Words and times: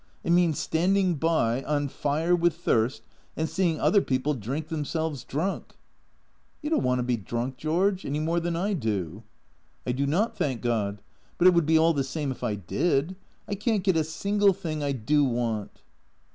It 0.23 0.31
means 0.31 0.57
standing 0.57 1.13
by, 1.13 1.61
on 1.61 1.87
fire 1.87 2.35
with 2.35 2.55
thirst, 2.55 3.03
and 3.37 3.47
seeing 3.47 3.79
other 3.79 4.01
people 4.01 4.33
drink 4.33 4.69
themselves 4.69 5.23
drunk."" 5.23 5.75
You 6.63 6.71
don't 6.71 6.81
want 6.81 6.97
to 6.97 7.03
be 7.03 7.17
drunk, 7.17 7.57
George. 7.57 8.03
Any 8.03 8.19
more 8.19 8.39
than 8.39 8.55
I 8.55 8.73
do."" 8.73 9.21
I 9.85 9.91
do 9.91 10.07
not, 10.07 10.35
thank 10.35 10.61
God. 10.63 11.03
But 11.37 11.45
it 11.45 11.53
would 11.53 11.67
be 11.67 11.77
all 11.77 11.93
the 11.93 12.03
same 12.03 12.31
if 12.31 12.43
I 12.43 12.55
did. 12.55 13.15
I 13.47 13.53
can't 13.53 13.83
get 13.83 13.95
a 13.95 14.03
single 14.03 14.53
thing 14.53 14.81
I 14.81 14.91
do 14.91 15.23
want." 15.23 15.83